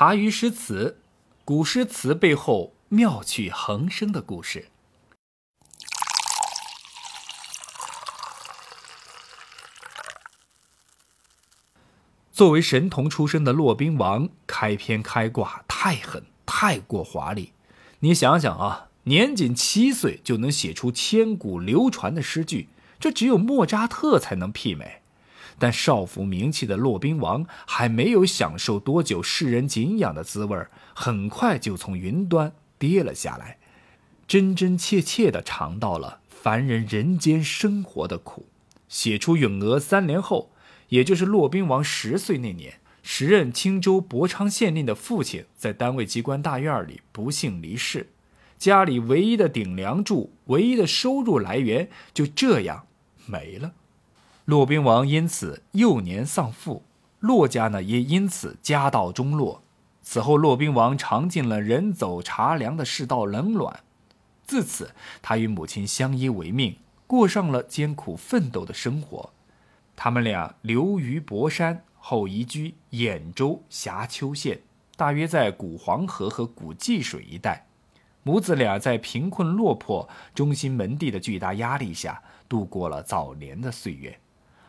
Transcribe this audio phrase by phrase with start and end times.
[0.00, 1.00] 茶余诗词，
[1.44, 4.68] 古诗词背后妙趣横生的故事。
[12.30, 17.52] 作为神童出身的骆宾王，开篇开挂太狠，太过华丽。
[17.98, 22.68] 你想想啊，年仅七岁就能写出千古流传的诗句，
[23.00, 25.02] 这只有莫扎特才能媲美。
[25.58, 30.56] 但少负名气的骆宾王还没有享受多久世人敬仰的滋味
[30.94, 33.58] 很快就从云端跌了下来，
[34.26, 38.46] 真真切切地尝到了凡人人间生活的苦。
[38.88, 40.50] 写出《咏鹅》三年后。
[40.88, 48.08] 也就是骆宾王十岁那年，时任青州博昌县令的父亲在单位机关大院里不幸离世，
[48.56, 52.86] 家里唯一的顶梁柱、唯一的收入来源就这样
[53.26, 53.74] 没了。
[54.48, 56.82] 骆宾王因此幼年丧父，
[57.20, 59.62] 骆家呢也因此家道中落。
[60.00, 63.80] 此后，骆宾王尝尽了人走茶凉的世道冷暖，
[64.46, 69.28] 自此他与母亲相依为命，过上了艰苦奋斗的生活。
[69.94, 74.58] 他们俩流于博山，后移居兖州峡丘县，
[74.96, 77.66] 大约在古黄河和古济水一带。
[78.22, 84.18] 母子俩在贫困落魄、中心门第的巨大压力下，度过了早年的岁月。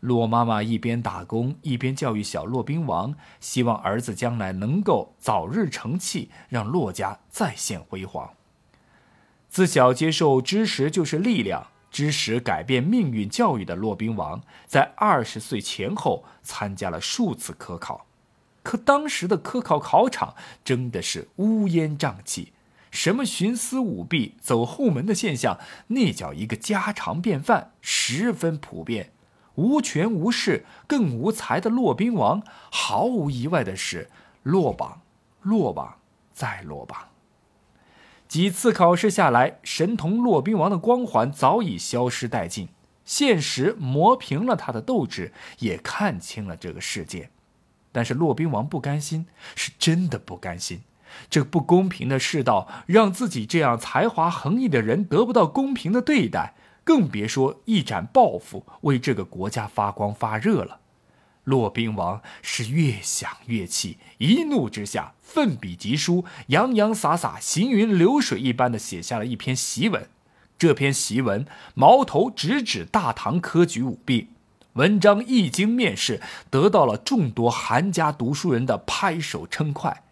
[0.00, 8.30] 骆妈妈一边打工，一边教育小骆宾王，希望儿子将来能够早日成器，让骆家再现辉煌。
[9.48, 11.68] 自小接受“知识就是力量”。
[11.90, 18.06] 知识改变命运教育的骆宾王，在二十岁前后参加了数次科考，
[18.62, 22.52] 可当时的科考考场真的是乌烟瘴气，
[22.92, 29.10] 什么徇私舞弊、走后门的现象，那叫一个家常便饭，十分普遍。
[29.60, 34.08] 无权无势更无才的骆宾王，毫无意外的是
[34.42, 35.02] 落榜，
[35.42, 35.96] 落榜，
[36.32, 37.08] 再落榜。
[38.26, 42.70] 几次考试下来，神童骆宾王的光环早已消失殆尽。
[43.04, 47.28] 现实磨平了他的斗志，也看清了这个世界。
[47.92, 50.82] 但是骆宾王不甘心，是真的不甘心。
[51.28, 56.54] 这不公平的世道，让自己这样才华横溢的人得不到公平的对待，
[56.90, 60.80] 更别说一展抱负，为这个国家发光发热了。
[61.44, 70.08] 骆宾王是越想越气，一怒之下奋笔疾书，洋洋洒洒、行云流水一般的写下了一篇檄文。
[70.58, 74.30] 这篇檄文矛头直指大唐科举舞弊，
[74.72, 80.02] 文章一经面世，得到了众多韩家读书人的拍手称快。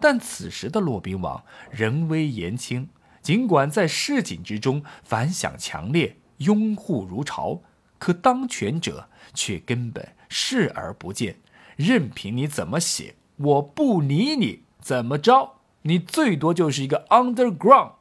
[0.00, 2.88] 但此时的骆宾王人微言轻，
[3.24, 7.62] 尽管在市井之中反响强烈，拥护如潮，
[7.98, 10.14] 可当权者却根本。
[10.28, 11.36] 视而不见，
[11.76, 17.92] 任凭你怎么写，我不理你怎么着，你最多就是一个 underground，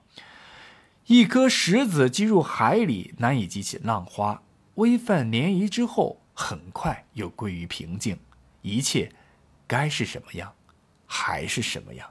[1.05, 4.41] 一颗石子击入海里，难以激起浪花。
[4.75, 8.17] 微泛涟漪之后，很快又归于平静，
[8.63, 9.11] 一切
[9.67, 10.51] 该是什么样，
[11.05, 12.09] 还是什么样。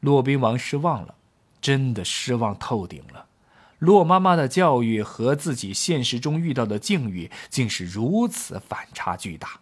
[0.00, 1.14] 骆宾王失望了，
[1.66, 3.26] 真的失望透顶了。
[3.80, 9.58] 骆妈妈的教育和自己现实中遇到的境遇竟是如此反差巨大。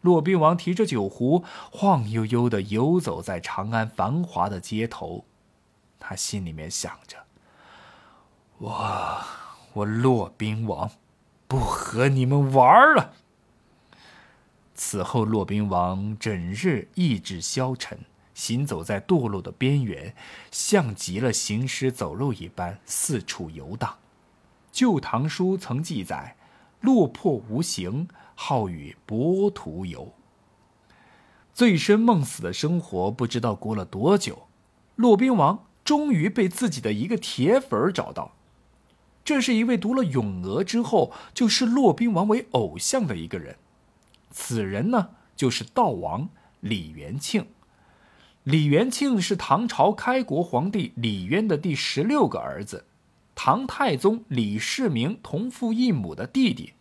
[0.00, 5.26] 骆宾王提着酒壶，晃悠悠地游走在长安繁华的街头，
[6.00, 7.18] 他心里面想着
[8.56, 9.20] ：“我，
[9.74, 10.90] 我骆宾王，
[11.46, 13.12] 不和你们玩了。”
[14.74, 17.98] 此后，骆宾王整日意志消沉。
[18.36, 20.14] 行走在堕落的边缘，
[20.50, 23.90] 像极了行尸走肉一般四处游荡。
[24.70, 26.36] 《旧唐书》曾记载
[26.82, 30.12] ：“落魄无形，好与薄徒游。”
[31.54, 34.46] 醉生梦死的生活，不知道过了多久，
[34.96, 38.32] 骆宾王终于被自己的一个铁粉找到。
[39.24, 43.56] 这是一位读了《咏鹅》之后就视骆宾王为偶像的一个人。
[44.30, 46.28] 此人呢，就是道王
[46.60, 47.46] 李元庆。
[48.46, 52.84] 李元庆是唐朝开国皇帝李渊的第十六个儿子，
[53.34, 56.74] 唐太宗李世民同父异母的弟弟，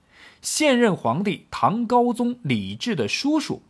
[0.44, 3.64] 现任皇帝唐高宗李治的叔叔。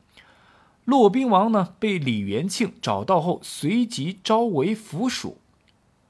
[0.84, 5.38] 骆宾王呢，被李元庆找到后，随即招为府属。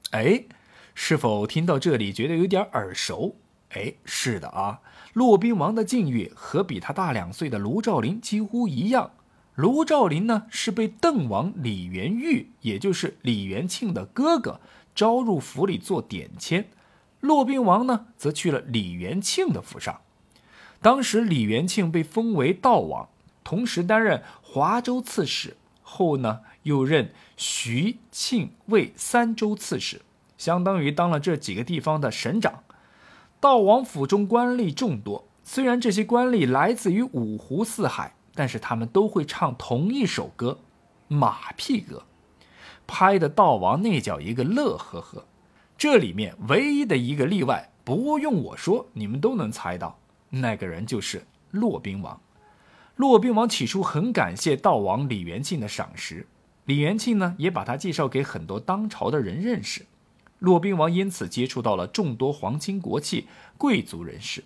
[0.10, 0.46] 哎，
[0.96, 3.36] 是否听到这里觉得有点耳熟？
[3.76, 4.80] 哎，是的啊，
[5.14, 9.12] 骆宾王的境遇和比他大两岁的卢照邻几乎一样。
[9.56, 14.60] 卢照邻呢是被邓王李元玉，也就是李元庆的哥哥，
[14.94, 16.68] 招入府里做典签。
[17.22, 20.02] 骆宾王呢则去了李元庆的府上。
[20.82, 23.08] 当时李元庆被封为道王，
[23.44, 25.56] 同时担任华州刺史。
[25.82, 30.02] 后呢，又任徐、庆、魏三州刺史，
[30.38, 32.64] 相当于当了这几个地方的省长。
[33.40, 40.60] 道王府中官吏众多，虽然这些官吏来自于五湖四海，但是他们都会唱同一首歌——
[41.08, 42.04] 马屁歌，
[42.86, 45.26] 拍的道王那叫一个乐呵呵。
[45.78, 50.00] 这里面唯一的一个例外，不用我说，你们都能猜到，
[50.30, 52.20] 那个人就是骆宾王。
[52.96, 56.28] 骆宾王起初很感谢道王李元庆的赏识，
[56.66, 59.86] 李元庆呢也把他介绍给很多当朝的人认识，
[60.40, 63.28] 骆宾王因此接触到了众多皇亲国戚、
[63.58, 64.44] 贵族人士。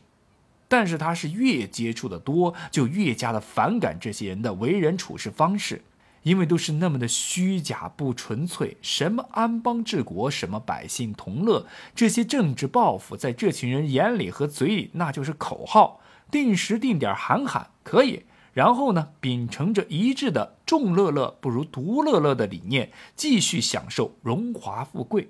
[0.70, 5.82] 但是他是越接触的多，就越加的反感这些人的为人处事方式，
[6.24, 16.00] 因为都是那么的虚假不纯粹，什么安邦治国，什么百姓同乐，这些政治抱负在这群人眼里和嘴里那就是口号，
[16.30, 18.24] 定时定点喊喊可以。
[18.54, 25.30] 然后呢，秉承着一致的“众乐乐不如独乐乐”的理念，继续享受荣华富贵。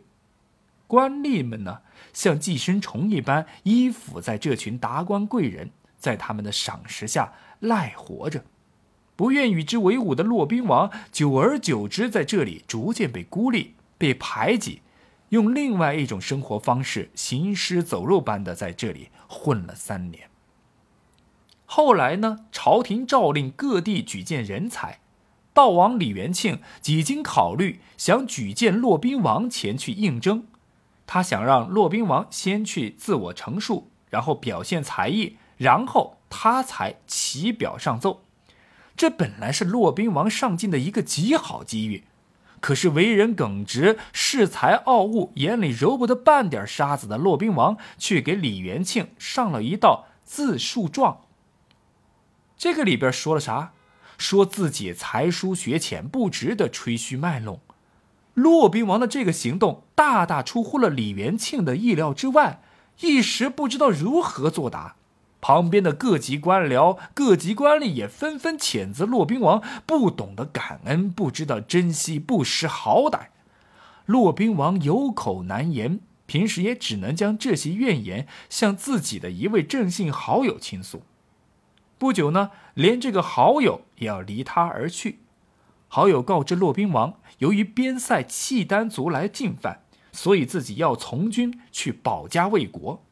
[0.89, 1.81] 官吏们呢，
[2.13, 5.69] 像寄生虫一般依附在这群达官贵人，
[5.99, 8.43] 在他们的赏识下赖活着。
[9.15, 14.81] 不愿与之为伍的骆宾王，久而久之在这里逐渐被孤立、被排挤，
[15.29, 20.27] 用另外一种生活方式行尸走肉般的在这里混了三年。
[21.65, 22.45] 后来呢？
[22.51, 25.01] 朝廷诏令各地举荐人才，
[25.53, 30.47] 道王李元庆几经考虑，想举荐骆宾王前去应征。
[31.11, 38.21] 他想让骆宾王先去自我陈述，然后表现才艺，然后他才起表上奏。
[38.95, 42.03] 这本来是骆宾王上进的一个极好机遇，
[42.59, 51.21] 可是为人耿直、恃才傲物、眼里揉不得半点沙子的骆宾王，却给李元庆上了一道自述状。
[52.55, 53.73] 这个里边说了啥？
[54.19, 57.59] 说自己才疏学浅，不值得吹嘘卖弄。
[58.41, 62.61] 骆宾王的这个行动大大出乎了李元庆的意料之外，
[63.01, 64.95] 一时不知道如何作答。
[65.41, 73.27] 旁边的各级官僚、各级官吏也纷纷谴责骆宾王不懂得感恩，不知道珍惜，不识好歹。
[74.05, 81.03] 骆宾王有口难言，平时也只能将这些怨言向自己的一位正信好友倾诉。
[81.97, 85.19] 不久呢，连这个好友也要离他而去。
[85.91, 89.81] 好友告知骆宾王，由于边塞契丹族来进犯，
[90.11, 93.03] 所以自己要从军去保家卫国。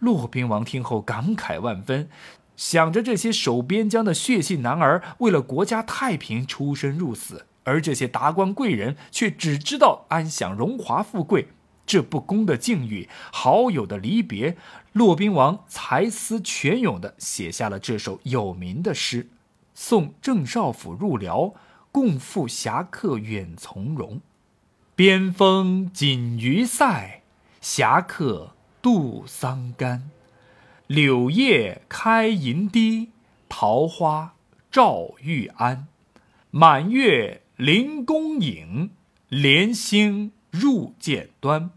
[0.00, 2.10] 骆宾王听后感慨万分，
[2.56, 11.50] 想着这些守边疆的血性男儿为了国家太平出生入死，而这些达官贵人却只知道安享荣华富贵。
[11.86, 14.56] 这不公的境遇，好友的离别，
[14.92, 19.30] 骆宾王才思泉涌地写下了这首有名的诗，
[19.72, 21.54] 送郑少府入辽，
[21.92, 24.20] 共赴侠客远从容。
[24.96, 27.22] 边锋锦鱼塞，
[27.60, 30.10] 侠客渡桑干。
[30.88, 33.10] 柳叶开银堤，
[33.48, 34.34] 桃花
[34.70, 35.86] 照玉鞍。
[36.50, 38.90] 满月临宫影，
[39.28, 40.32] 连星。
[40.52, 41.70] 入剑端，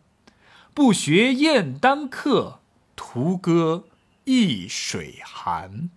[0.74, 2.60] 不学燕丹客，
[2.98, 3.86] 徒歌
[4.26, 5.90] 易水寒。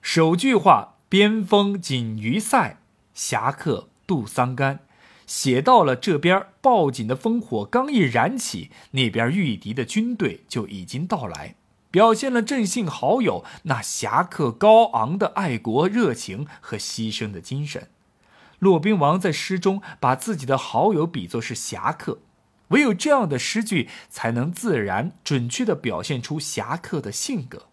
[0.00, 2.78] 首句话“边锋锦鱼塞，
[3.16, 4.80] 侠客渡桑干”，
[5.26, 11.56] 写到了这边报警的烽火刚一燃起，那边御敌的军队就已经到来，
[11.90, 17.88] 表现了郑信好友那侠客高昂的爱国热情和牺牲的精神。
[18.58, 22.20] 骆宾王在诗中把自己的好友比作是侠客，
[22.68, 27.66] 唯有这样的诗句才能自然准确地表现出侠客的性格。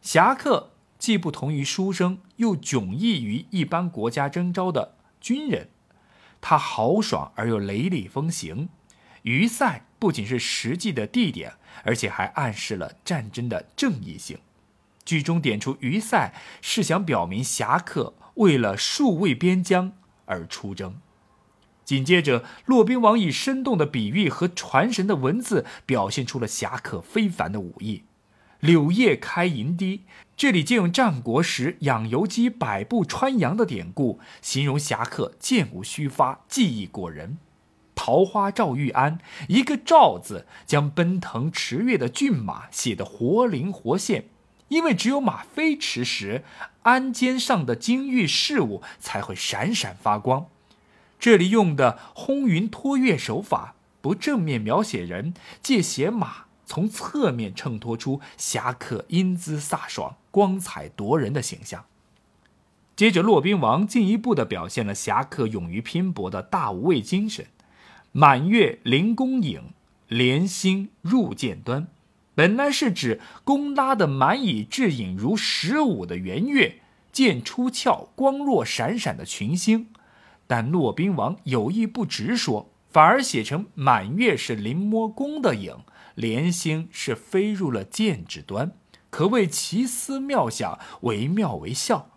[0.00, 0.71] 侠客
[1.02, 5.68] 既不同于书生，又迥异于一般国家征召的军人，
[6.40, 8.68] 他豪爽而又雷厉风行。
[9.22, 14.38] 于塞不仅是实际的地点，而且还暗示了战争的正义性。
[15.04, 18.14] 剧中点出于塞，是想表明侠客。
[18.34, 19.94] 为了戍卫边疆
[20.26, 21.00] 而出征。
[21.84, 28.04] 紧接着，骆宾王以生动的比喻和传神的文字，表现出了侠客非凡的武艺。
[28.62, 30.02] 柳叶开银堤，
[30.36, 37.38] 这里借用战国时养由基百步穿杨的典故，形容侠客箭无虚发，技艺过人。
[37.96, 44.26] 桃花照玉鞍，一个“照”字，将奔腾驰跃的骏马写得活灵活现。
[44.68, 46.44] 因为只有马飞驰时，
[46.84, 50.46] 鞍肩上的金玉饰物才会闪闪发光。
[51.18, 61.84] 这里用的轰云托月手法，不正面描写人，借写马从侧面衬托出侠客英姿飒爽、光彩夺人的形象。
[62.96, 67.44] 接着，骆宾王进一步的表现了侠客勇于拼搏的大无畏精神。
[68.12, 69.74] 满月临宫影，
[70.08, 71.88] 连星入剑端。
[72.34, 76.80] 本来是指弓拉的满以至影如十五的圆月，
[77.12, 79.88] 剑出鞘光若闪闪的群星。
[80.46, 85.76] 但骆宾王有意不直说，反而写成满月是临摸弓的影，
[86.14, 88.72] 连星是飞入了剑指端，
[89.10, 92.10] 可谓奇思妙想，惟妙惟肖。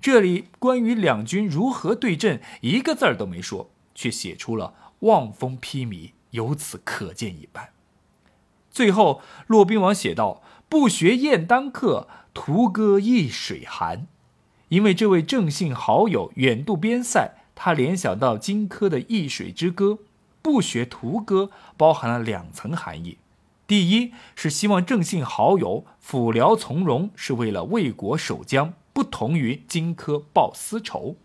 [0.00, 7.70] 这里关于两军如何对阵，一个字儿都没说，却写出了望风披靡，由此可见一斑。
[8.70, 14.06] 最后，骆宾王写道：“不学燕丹客，徒歌易水寒。”
[14.68, 17.34] 因为这位郑姓好友远渡边塞。
[17.54, 19.92] 他联想到荆轲的《易水之歌》，
[20.42, 23.16] 不学屠歌，包含了两层含义：
[23.66, 31.16] 第一是希望郑姓好友抚辽从容，是为了为国守疆，不同于荆轲报私仇；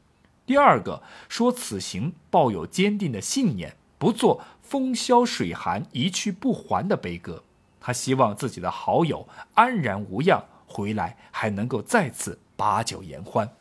[0.45, 7.43] 第二个说此行抱有坚定的信念，不做风萧水寒一去不还的悲歌。
[7.79, 13.53] 他希望自己的好友安然无恙，回来还能够再次把酒言欢。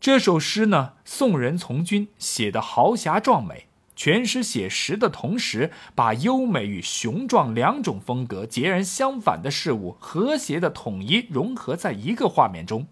[0.00, 3.67] 这首诗呢，宋人从军写的豪侠壮美，
[3.98, 12.86] 全诗写实的同时，把优美与雄壮两种风格截然相反的事物和谐的统一融合在一个画面中。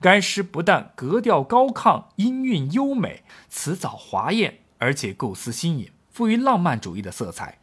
[0.00, 7.58] 该诗不但格调高亢、音韵优美、词藻华艳，而且构思新颖，富于浪漫主义的色彩。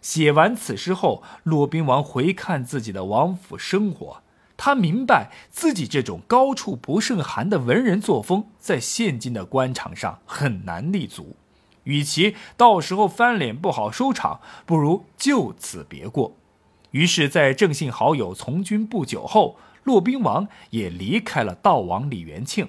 [0.00, 4.22] 写完此诗后，骆宾王回看自己的王府生活。
[4.56, 11.34] 他明白自己这种高处不胜寒的文人作风，在现今的官场上很难立足。
[11.90, 16.36] 与其到时候翻脸不好收场，不如就此别过。
[16.92, 22.68] 于是，在郑信好友从军不久后，骆宾王也离开了道王李元庆。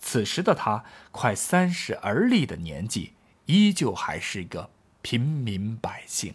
[0.00, 3.12] 此时的他快三十而立的年纪，
[3.46, 4.70] 依旧还是个
[5.02, 6.34] 平民百姓。